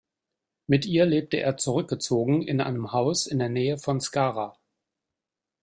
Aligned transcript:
Mit 0.65 0.87
ihr 0.87 1.05
lebte 1.05 1.37
er 1.37 1.57
zurückgezogen 1.57 2.41
in 2.41 2.59
einem 2.59 2.91
Haus 2.91 3.27
in 3.27 3.37
der 3.37 3.49
Nähe 3.49 3.77
von 3.77 4.01
Skara. 4.01 4.57